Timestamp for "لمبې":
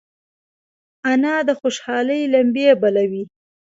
2.33-2.67